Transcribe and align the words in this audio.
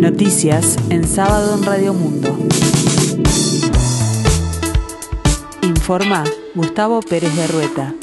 Noticias 0.00 0.78
en 0.88 1.06
sábado 1.06 1.58
en 1.58 1.62
Radio 1.62 1.92
Mundo. 1.92 2.34
Informa 5.62 6.24
Gustavo 6.54 7.02
Pérez 7.02 7.36
de 7.36 7.46
Rueta. 7.46 7.94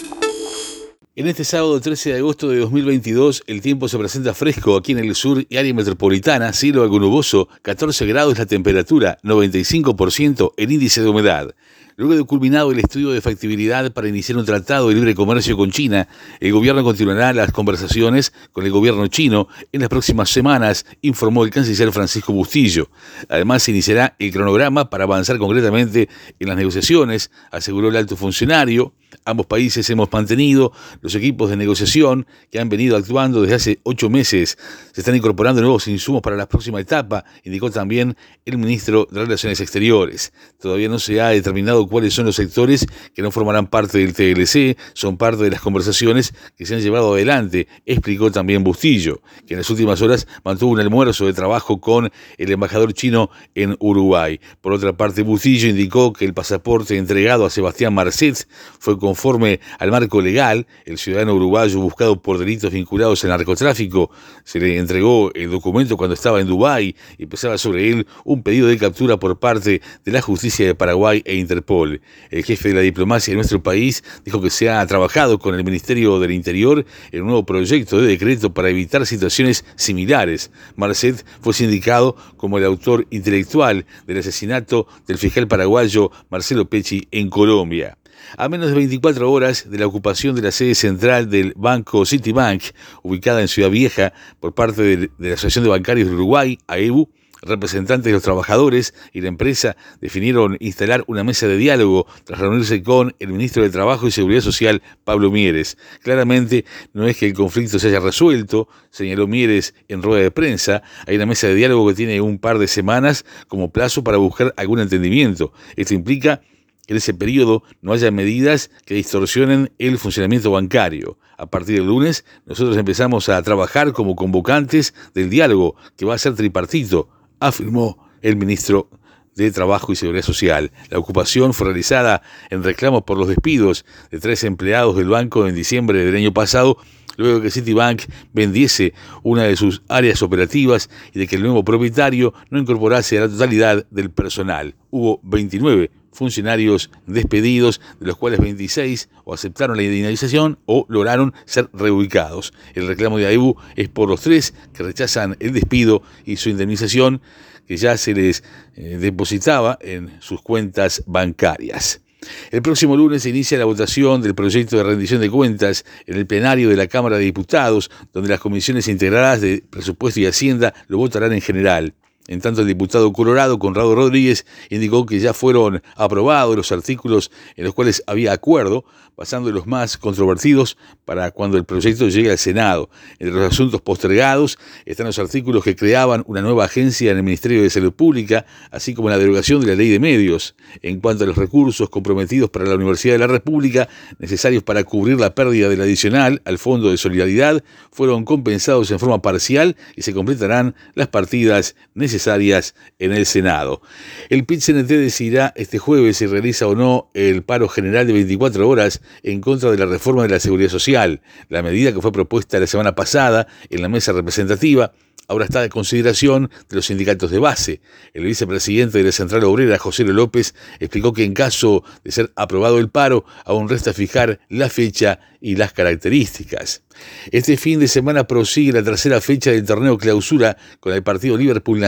En 1.16 1.26
este 1.26 1.44
sábado 1.44 1.82
13 1.82 2.12
de 2.12 2.18
agosto 2.18 2.50
de 2.50 2.60
2022, 2.60 3.42
el 3.48 3.62
tiempo 3.62 3.88
se 3.88 3.98
presenta 3.98 4.36
fresco 4.36 4.78
aquí 4.78 4.92
en 4.92 5.00
el 5.00 5.16
sur 5.16 5.44
y 5.50 5.58
área 5.58 5.74
metropolitana, 5.74 6.54
cielo 6.54 6.84
algo 6.84 7.00
nuboso, 7.00 7.50
14 7.64 8.06
grados 8.06 8.38
la 8.38 8.46
temperatura, 8.46 9.18
95% 9.24 10.54
el 10.56 10.72
índice 10.72 11.02
de 11.02 11.10
humedad. 11.10 11.56
Luego 12.00 12.16
de 12.16 12.24
culminado 12.26 12.72
el 12.72 12.78
estudio 12.78 13.10
de 13.10 13.22
factibilidad 13.22 13.92
para 13.92 14.08
iniciar 14.08 14.38
un 14.38 14.46
tratado 14.46 14.90
de 14.90 14.94
libre 14.94 15.16
comercio 15.16 15.58
con 15.58 15.72
China, 15.72 16.08
el 16.40 16.52
gobierno 16.52 16.84
continuará 16.84 17.34
las 17.34 17.52
conversaciones 17.52 18.34
con 18.52 18.66
el 18.66 18.72
gobierno 18.72 19.08
chino 19.08 19.48
en 19.72 19.82
las 19.82 19.90
próximas 19.90 20.30
semanas, 20.30 20.86
informó 21.02 21.44
el 21.44 21.50
canciller 21.50 21.92
Francisco 21.92 22.34
Bustillo. 22.34 22.92
Además, 23.30 23.64
se 23.64 23.72
iniciará 23.72 24.16
el 24.20 24.32
cronograma 24.32 24.92
para 24.92 25.06
avanzar 25.06 25.40
concretamente 25.40 26.08
en 26.40 26.48
las 26.48 26.58
negociaciones, 26.58 27.32
aseguró 27.50 27.90
el 27.90 27.96
alto 27.96 28.16
funcionario. 28.16 28.94
Ambos 29.24 29.46
países 29.46 29.90
hemos 29.90 30.12
mantenido 30.12 30.72
los 31.02 31.16
equipos 31.16 31.50
de 31.50 31.56
negociación 31.58 32.28
que 32.52 32.60
han 32.60 32.70
venido 32.70 32.98
actuando 32.98 33.42
desde 33.42 33.56
hace 33.56 33.80
ocho 33.84 34.10
meses. 34.10 34.58
Se 34.92 35.02
están 35.02 35.16
incorporando 35.16 35.62
nuevos 35.62 35.88
insumos 35.88 36.22
para 36.22 36.36
la 36.36 36.48
próxima 36.48 36.80
etapa, 36.80 37.24
indicó 37.44 37.72
también 37.72 38.18
el 38.46 38.58
ministro 38.58 39.08
de 39.10 39.22
Relaciones 39.22 39.62
Exteriores. 39.62 40.34
Todavía 40.60 40.90
no 40.90 41.00
se 41.00 41.22
ha 41.22 41.30
determinado 41.30 41.88
cuáles 41.88 42.14
son 42.14 42.26
los 42.26 42.36
sectores 42.36 42.86
que 43.14 43.22
no 43.22 43.32
formarán 43.32 43.68
parte 43.68 43.98
del 43.98 44.14
TLC, 44.14 44.78
son 44.94 45.18
parte 45.18 45.44
de 45.44 45.52
las 45.52 45.62
conversaciones 45.62 46.34
que 46.58 46.66
se 46.66 46.76
han 46.76 46.82
llevado 46.82 47.14
adelante, 47.14 47.68
explicó 47.86 48.32
también 48.32 48.64
Bustillo, 48.64 49.22
que 49.46 49.54
en 49.54 49.60
las 49.60 49.70
últimas 49.70 50.02
horas 50.02 50.28
mantuvo 50.44 50.72
un 50.72 50.80
almuerzo 50.80 51.26
de 51.26 51.34
trabajo 51.34 51.80
con 51.80 52.12
el 52.38 52.52
embajador 52.52 52.94
chino 52.94 53.30
en 53.56 53.76
Uruguay. 53.80 54.40
Por 54.62 54.74
otra 54.74 54.96
parte, 54.96 55.22
Bustillo 55.22 55.70
indicó 55.70 56.14
que 56.14 56.26
el 56.26 56.34
pasaporte 56.34 56.98
entregado 56.98 57.46
a 57.46 57.50
Sebastián 57.50 57.94
Marcet 57.94 58.48
fue 58.80 58.97
conforme 58.98 59.60
al 59.80 59.92
marco 59.92 60.22
legal, 60.22 60.68
el 60.86 60.98
ciudadano 60.98 61.36
uruguayo 61.36 61.80
buscado 61.80 62.22
por 62.22 62.38
delitos 62.38 62.72
vinculados 62.72 63.24
al 63.24 63.32
narcotráfico 63.32 64.12
se 64.44 64.60
le 64.60 64.78
entregó 64.78 65.32
el 65.34 65.52
documento 65.52 65.98
cuando 65.98 66.14
estaba 66.14 66.40
en 66.40 66.48
Dubái 66.48 66.96
y 67.18 67.26
pesaba 67.26 67.58
sobre 67.58 67.90
él 67.90 68.08
un 68.24 68.44
pedido 68.44 68.68
de 68.68 68.78
captura 68.78 69.18
por 69.18 69.40
parte 69.40 69.82
de 70.06 70.12
la 70.12 70.22
justicia 70.22 70.66
de 70.66 70.76
Paraguay 70.76 71.22
e 71.26 71.36
Interpol. 71.36 72.02
El 72.30 72.44
jefe 72.44 72.70
de 72.70 72.76
la 72.76 72.82
diplomacia 72.82 73.32
de 73.32 73.36
nuestro 73.36 73.62
país 73.62 74.04
dijo 74.26 74.42
que 74.42 74.50
se 74.50 74.70
ha 74.70 74.86
trabajado 74.86 75.40
con 75.40 75.56
el 75.56 75.64
Ministerio 75.64 76.20
del 76.20 76.32
Interior 76.32 76.86
en 77.12 77.22
un 77.22 77.28
nuevo 77.28 77.46
proyecto 77.46 78.02
de 78.02 78.08
decreto 78.08 78.54
para 78.54 78.70
evitar 78.70 79.06
situaciones 79.06 79.66
similares. 79.76 80.52
Marcet 80.76 81.26
fue 81.42 81.54
sindicado 81.54 82.16
como 82.38 82.58
el 82.58 82.66
autor 82.66 83.08
intelectual 83.10 83.86
del 84.06 84.20
asesinato 84.20 84.88
del 85.08 85.18
fiscal 85.18 85.48
paraguayo 85.48 86.12
Marcelo 86.30 86.70
Pecci 86.70 87.08
en 87.12 87.30
Colombia. 87.30 87.97
A 88.38 88.50
menos 88.50 88.70
de 88.70 88.76
24 88.76 89.32
horas 89.32 89.70
de 89.70 89.78
la 89.78 89.88
ocupación 89.88 90.36
de 90.36 90.42
la 90.42 90.52
sede 90.52 90.76
central 90.76 91.30
del 91.30 91.54
banco 91.56 92.06
Citibank, 92.06 92.64
ubicada 93.04 93.42
en 93.42 93.48
Ciudad 93.48 93.70
Vieja, 93.70 94.14
por 94.40 94.54
parte 94.54 94.82
de, 94.82 95.10
la 95.18 95.34
Asociación 95.34 95.64
de 95.64 95.70
Bancarios 95.70 96.10
de 96.10 96.16
Uruguay, 96.16 96.58
AEBU, 96.68 97.10
representantes 97.42 98.06
de 98.06 98.12
los 98.14 98.24
trabajadores 98.24 98.94
y 99.14 99.22
la 99.22 99.28
empresa 99.28 99.76
definieron 100.02 100.58
instalar 100.60 101.04
una 101.08 101.24
mesa 101.24 101.48
de 101.48 101.58
diálogo 101.58 102.08
tras 102.24 102.40
reunirse 102.40 102.82
con 102.84 103.16
el 103.20 103.30
ministro 103.30 103.64
de 103.64 103.70
Trabajo 103.70 104.08
y 104.08 104.12
Seguridad 104.12 104.42
Social, 104.42 104.82
Pablo 105.04 105.32
Mieres. 105.32 105.78
Claramente 106.02 106.66
no 106.94 107.08
es 107.08 107.18
que 107.18 107.28
el 107.28 107.34
conflicto 107.34 107.80
se 107.80 107.88
haya 107.88 108.00
resuelto, 108.00 108.68
señaló 108.90 109.28
Mieres 109.28 109.76
en 109.88 110.02
rueda 110.02 110.24
de 110.24 110.32
prensa. 110.32 110.84
Hay 111.06 111.16
una 111.16 111.26
mesa 111.26 111.48
de 111.48 111.56
diálogo 111.56 111.88
que 111.88 111.96
tiene 111.96 112.22
un 112.22 112.40
par 112.40 112.60
de 112.60 112.68
semanas 112.68 113.26
como 113.48 113.72
plazo 113.72 114.04
para 114.04 114.18
buscar 114.18 114.54
algún 114.58 114.80
entendimiento. 114.80 115.54
Esto 115.76 115.94
implica 115.94 116.42
en 116.88 116.98
ese 116.98 117.14
periodo 117.14 117.64
no 117.82 117.94
haya 117.94 118.12
medidas 118.12 118.72
que 118.86 118.96
distorsionen 118.96 119.72
el 119.78 119.98
funcionamiento 119.98 120.52
bancario. 120.52 121.20
A 121.38 121.46
partir 121.46 121.76
del 121.76 121.88
lunes, 121.88 122.26
nosotros 122.46 122.78
empezamos 122.78 123.30
a 123.30 123.42
trabajar 123.44 123.94
como 123.94 124.16
convocantes 124.16 124.94
del 125.14 125.30
diálogo, 125.30 125.76
que 125.96 126.06
va 126.06 126.16
a 126.16 126.18
ser 126.18 126.34
tripartito, 126.34 127.10
afirmó 127.40 128.10
el 128.22 128.38
ministro 128.38 128.90
de 129.36 129.52
Trabajo 129.52 129.92
y 129.92 129.96
Seguridad 129.96 130.24
Social. 130.24 130.72
La 130.90 130.98
ocupación 130.98 131.54
fue 131.54 131.68
realizada 131.68 132.24
en 132.50 132.64
reclamo 132.64 133.06
por 133.06 133.18
los 133.18 133.28
despidos 133.28 133.86
de 134.10 134.20
tres 134.20 134.44
empleados 134.44 134.96
del 134.96 135.10
banco 135.10 135.48
en 135.48 135.54
diciembre 135.54 136.04
del 136.04 136.16
año 136.16 136.34
pasado, 136.34 136.78
luego 137.18 137.42
que 137.42 137.52
Citibank 137.52 138.04
vendiese 138.34 138.94
una 139.22 139.44
de 139.44 139.56
sus 139.56 139.84
áreas 139.88 140.24
operativas 140.24 140.90
y 141.14 141.20
de 141.20 141.28
que 141.28 141.36
el 141.36 141.44
nuevo 141.44 141.64
propietario 141.64 142.34
no 142.50 142.60
incorporase 142.60 143.18
a 143.18 143.22
la 143.22 143.30
totalidad 143.30 143.86
del 143.92 144.10
personal. 144.10 144.76
Hubo 144.90 145.20
29 145.24 145.92
funcionarios 146.18 146.90
despedidos, 147.06 147.80
de 148.00 148.08
los 148.08 148.18
cuales 148.18 148.40
26 148.40 149.10
o 149.24 149.34
aceptaron 149.36 149.78
la 149.78 149.84
indemnización 149.84 150.58
o 150.66 150.86
lograron 150.90 151.34
ser 151.46 151.70
reubicados. 151.74 152.54
El 152.74 152.88
reclamo 152.88 153.20
de 153.20 153.28
AEBU 153.28 153.56
es 153.76 153.88
por 153.88 154.10
los 154.10 154.22
tres 154.22 154.56
que 154.74 154.84
rechazan 154.84 155.38
el 155.40 155.54
despido 155.54 156.02
y 156.26 156.38
su 156.38 156.50
indemnización 156.50 157.22
que 157.68 157.78
ya 157.78 157.98
se 157.98 158.14
les 158.14 158.44
eh, 158.76 158.98
depositaba 159.00 159.78
en 159.80 160.20
sus 160.20 160.42
cuentas 160.42 161.04
bancarias. 161.06 162.02
El 162.50 162.64
próximo 162.64 162.98
lunes 162.98 163.22
se 163.24 163.30
inicia 163.30 163.60
la 163.60 163.66
votación 163.66 164.24
del 164.24 164.34
proyecto 164.34 164.78
de 164.78 164.84
rendición 164.84 165.22
de 165.22 165.30
cuentas 165.30 165.86
en 166.08 166.18
el 166.18 166.26
plenario 166.26 166.70
de 166.70 166.76
la 166.76 166.88
Cámara 166.88 167.18
de 167.18 167.26
Diputados, 167.26 167.92
donde 168.12 168.30
las 168.30 168.40
comisiones 168.40 168.88
integradas 168.88 169.42
de 169.42 169.64
presupuesto 169.70 170.20
y 170.20 170.26
hacienda 170.26 170.74
lo 170.88 170.98
votarán 170.98 171.34
en 171.34 171.42
general. 171.42 171.94
En 172.28 172.42
tanto, 172.42 172.62
el 172.62 172.68
diputado 172.68 173.12
Colorado, 173.14 173.58
Conrado 173.58 173.96
Rodríguez, 173.96 174.46
indicó 174.70 175.06
que 175.06 175.20
ya 175.20 175.34
fueron 175.34 175.82
aprobados 175.96 176.56
los 176.56 176.72
artículos 176.74 177.32
en 177.56 177.64
los 177.64 177.74
cuales 177.74 178.04
había 178.06 178.34
acuerdo, 178.34 178.84
pasando 179.16 179.50
los 179.52 179.66
más 179.66 179.98
controvertidos 179.98 180.78
para 181.04 181.32
cuando 181.32 181.58
el 181.58 181.64
proyecto 181.64 182.08
llegue 182.08 182.30
al 182.30 182.38
Senado. 182.38 182.90
Entre 183.18 183.40
los 183.40 183.52
asuntos 183.52 183.82
postergados 183.82 184.60
están 184.86 185.08
los 185.08 185.18
artículos 185.18 185.64
que 185.64 185.76
creaban 185.76 186.24
una 186.28 186.42
nueva 186.42 186.66
agencia 186.66 187.12
en 187.12 187.18
el 187.18 187.24
Ministerio 187.24 187.64
de 187.64 187.70
Salud 187.70 187.94
Pública, 187.94 188.46
así 188.70 188.94
como 188.94 189.10
la 189.10 189.18
derogación 189.18 189.62
de 189.62 189.68
la 189.68 189.76
ley 189.76 189.90
de 189.90 190.00
medios. 190.00 190.56
En 190.84 191.00
cuanto 191.00 191.24
a 191.24 191.28
los 191.28 191.38
recursos 191.38 191.90
comprometidos 191.90 192.52
para 192.52 192.66
la 192.66 192.76
Universidad 192.76 193.16
de 193.16 193.20
la 193.20 193.28
República, 193.28 193.88
necesarios 194.20 194.62
para 194.62 194.84
cubrir 194.84 195.20
la 195.20 195.34
pérdida 195.34 195.70
del 195.70 195.82
adicional 195.82 196.42
al 196.46 196.60
Fondo 196.60 196.92
de 196.92 196.98
Solidaridad, 196.98 197.64
fueron 197.92 198.26
compensados 198.26 198.92
en 198.92 199.00
forma 199.00 199.22
parcial 199.22 199.78
y 199.96 200.04
se 200.04 200.14
completarán 200.14 200.76
las 200.94 201.08
partidas 201.08 201.76
necesarias 201.96 202.17
necesarias 202.18 202.74
en 202.98 203.14
el 203.14 203.26
Senado. 203.26 203.82
El 204.30 204.46
PIT-CNT 204.46 204.88
decidirá 204.88 205.54
este 205.56 205.78
jueves 205.78 206.18
si 206.18 206.26
realiza 206.26 206.68
o 206.68 206.76
no 206.76 207.10
el 207.14 207.44
paro 207.44 207.70
general 207.70 208.08
de 208.08 208.14
24 208.14 208.68
horas 208.68 209.02
en 209.24 209.40
contra 209.40 209.70
de 209.70 209.78
la 209.78 209.86
reforma 209.86 210.24
de 210.24 210.30
la 210.30 210.40
seguridad 210.40 210.70
social, 210.70 211.22
la 211.50 211.62
medida 211.62 211.94
que 211.94 212.02
fue 212.02 212.12
propuesta 212.12 212.60
la 212.60 212.68
semana 212.68 212.96
pasada 212.96 213.48
en 213.70 213.82
la 213.82 213.90
mesa 213.90 214.14
representativa 214.14 214.94
ahora 215.28 215.46
está 215.46 215.62
de 215.62 215.70
consideración 215.70 216.50
de 216.70 216.76
los 216.76 216.86
sindicatos 216.86 217.32
de 217.32 217.40
base. 217.40 217.82
El 218.14 218.24
vicepresidente 218.24 218.98
de 218.98 219.04
la 219.04 219.12
Central 219.12 219.44
Obrera, 219.44 219.78
José 219.78 220.04
López, 220.06 220.56
explicó 220.80 221.14
que 221.14 221.24
en 221.24 221.34
caso 221.34 221.84
de 222.04 222.12
ser 222.12 222.32
aprobado 222.36 222.80
el 222.80 222.90
paro, 222.90 223.26
aún 223.46 223.70
resta 223.70 223.94
fijar 223.94 224.40
la 224.50 224.70
fecha 224.70 225.20
y 225.42 225.56
las 225.56 225.74
características. 225.74 226.84
Este 227.32 227.58
fin 227.58 227.80
de 227.80 227.88
semana 227.88 228.26
prosigue 228.26 228.72
la 228.72 228.84
tercera 228.84 229.22
fecha 229.22 229.52
del 229.52 229.66
torneo 229.66 229.98
clausura 229.98 230.58
con 230.80 230.94
el 230.94 231.04
partido 231.04 231.38
Liverpool 231.38 231.80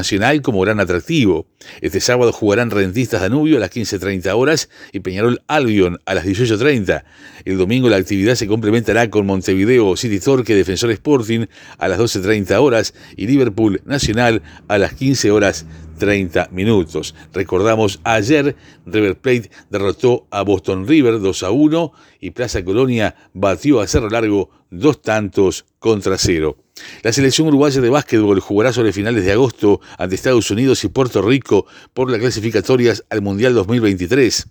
Como 0.43 0.59
gran 0.59 0.81
atractivo. 0.81 1.47
Este 1.79 2.01
sábado 2.01 2.33
jugarán 2.33 2.71
Rentistas 2.71 3.21
Danubio 3.21 3.55
a 3.55 3.59
las 3.61 3.71
15.30 3.71 4.35
horas 4.35 4.69
y 4.91 4.99
Peñarol 4.99 5.41
Albion 5.47 5.97
a 6.05 6.13
las 6.13 6.25
18.30. 6.25 7.05
El 7.45 7.57
domingo 7.57 7.87
la 7.89 7.95
actividad 7.95 8.35
se 8.35 8.45
complementará 8.45 9.09
con 9.09 9.25
Montevideo 9.25 9.95
City 9.95 10.19
Torque 10.19 10.55
Defensor 10.55 10.91
Sporting 10.91 11.45
a 11.77 11.87
las 11.87 11.99
12.30 11.99 12.59
horas 12.59 12.93
y 13.15 13.27
Liverpool 13.27 13.81
Nacional 13.85 14.41
a 14.67 14.77
las 14.77 14.93
15 14.93 15.31
horas 15.31 15.65
30 15.99 16.49
minutos. 16.51 17.15
Recordamos 17.33 18.01
ayer 18.03 18.57
River 18.85 19.17
Plate 19.17 19.51
derrotó 19.69 20.27
a 20.31 20.41
Boston 20.41 20.85
River 20.85 21.21
2 21.21 21.43
a 21.43 21.51
1 21.51 21.93
y 22.19 22.31
Plaza 22.31 22.63
Colonia 22.65 23.15
batió 23.33 23.79
a 23.79 23.87
Cerro 23.87 24.09
Largo 24.09 24.49
dos 24.69 25.01
tantos 25.01 25.65
contra 25.79 26.17
cero. 26.17 26.57
La 27.01 27.13
selección 27.13 27.47
uruguaya 27.47 27.81
de 27.81 27.89
básquetbol 27.89 28.39
jugará 28.39 28.73
sobre 28.73 28.93
finales 28.93 29.25
de 29.25 29.31
agosto 29.31 29.81
ante 29.97 30.15
Estados 30.15 30.51
Unidos 30.51 30.83
y 30.83 30.89
Puerto 30.89 31.21
Rico 31.21 31.65
por 31.93 32.09
las 32.09 32.19
clasificatorias 32.19 33.05
al 33.09 33.21
Mundial 33.21 33.53
2023. 33.53 34.47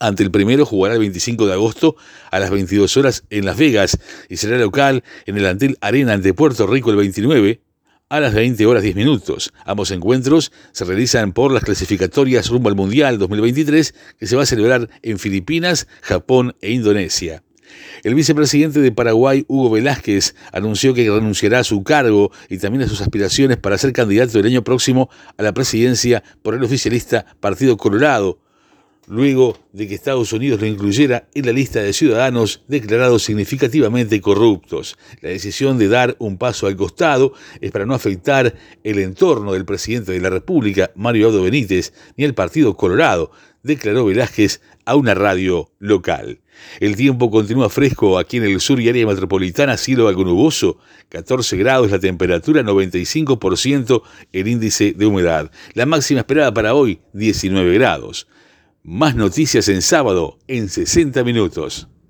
Ante 0.00 0.24
el 0.24 0.32
primero 0.32 0.66
jugará 0.66 0.94
el 0.94 1.00
25 1.00 1.46
de 1.46 1.52
agosto 1.52 1.94
a 2.30 2.40
las 2.40 2.50
22 2.50 2.96
horas 2.96 3.24
en 3.30 3.44
Las 3.44 3.56
Vegas 3.56 3.98
y 4.28 4.36
será 4.36 4.58
local 4.58 5.04
en 5.26 5.36
el 5.36 5.46
Antel 5.46 5.78
Arena 5.80 6.14
ante 6.14 6.34
Puerto 6.34 6.66
Rico 6.66 6.90
el 6.90 6.96
29 6.96 7.60
a 8.08 8.20
las 8.20 8.34
20 8.34 8.66
horas 8.66 8.82
10 8.82 8.96
minutos. 8.96 9.52
Ambos 9.64 9.90
encuentros 9.92 10.50
se 10.72 10.84
realizan 10.84 11.32
por 11.32 11.52
las 11.52 11.62
clasificatorias 11.62 12.48
rumbo 12.48 12.68
al 12.68 12.74
Mundial 12.74 13.18
2023 13.18 13.94
que 14.18 14.26
se 14.26 14.34
va 14.36 14.42
a 14.42 14.46
celebrar 14.46 14.90
en 15.02 15.18
Filipinas, 15.18 15.86
Japón 16.02 16.56
e 16.60 16.72
Indonesia. 16.72 17.42
El 18.02 18.14
vicepresidente 18.14 18.80
de 18.80 18.92
Paraguay, 18.92 19.44
Hugo 19.48 19.70
Velázquez, 19.70 20.34
anunció 20.52 20.94
que 20.94 21.08
renunciará 21.08 21.60
a 21.60 21.64
su 21.64 21.82
cargo 21.82 22.32
y 22.48 22.58
también 22.58 22.82
a 22.82 22.88
sus 22.88 23.00
aspiraciones 23.00 23.56
para 23.56 23.78
ser 23.78 23.92
candidato 23.92 24.38
el 24.38 24.46
año 24.46 24.64
próximo 24.64 25.08
a 25.36 25.42
la 25.42 25.52
presidencia 25.52 26.22
por 26.42 26.54
el 26.54 26.64
oficialista 26.64 27.26
Partido 27.40 27.76
Colorado, 27.76 28.38
luego 29.06 29.58
de 29.72 29.88
que 29.88 29.94
Estados 29.94 30.32
Unidos 30.32 30.60
lo 30.60 30.66
incluyera 30.66 31.28
en 31.34 31.46
la 31.46 31.52
lista 31.52 31.80
de 31.80 31.92
ciudadanos 31.92 32.62
declarados 32.68 33.24
significativamente 33.24 34.20
corruptos. 34.20 34.96
La 35.20 35.30
decisión 35.30 35.78
de 35.78 35.88
dar 35.88 36.16
un 36.18 36.38
paso 36.38 36.66
al 36.66 36.76
costado 36.76 37.32
es 37.60 37.70
para 37.70 37.86
no 37.86 37.94
afectar 37.94 38.54
el 38.84 38.98
entorno 38.98 39.52
del 39.52 39.64
presidente 39.64 40.12
de 40.12 40.20
la 40.20 40.30
República, 40.30 40.90
Mario 40.94 41.28
Abdo 41.28 41.42
Benítez, 41.42 41.92
ni 42.16 42.24
el 42.24 42.34
Partido 42.34 42.76
Colorado, 42.76 43.32
declaró 43.62 44.04
Velázquez 44.04 44.60
a 44.84 44.96
una 44.96 45.14
radio 45.14 45.70
local. 45.78 46.40
El 46.80 46.96
tiempo 46.96 47.30
continúa 47.30 47.68
fresco 47.68 48.18
aquí 48.18 48.36
en 48.38 48.44
el 48.44 48.60
sur 48.60 48.80
y 48.80 48.88
área 48.88 49.06
metropolitana, 49.06 49.76
cielo 49.76 50.08
algo 50.08 50.24
nuboso, 50.24 50.78
14 51.08 51.56
grados 51.56 51.90
la 51.90 51.98
temperatura, 51.98 52.62
95% 52.62 54.02
el 54.32 54.48
índice 54.48 54.92
de 54.92 55.06
humedad. 55.06 55.50
La 55.74 55.86
máxima 55.86 56.20
esperada 56.20 56.52
para 56.52 56.74
hoy, 56.74 57.00
19 57.12 57.74
grados. 57.74 58.26
Más 58.84 59.14
noticias 59.14 59.68
en 59.68 59.80
sábado 59.80 60.40
en 60.48 60.68
60 60.68 61.22
minutos. 61.22 61.91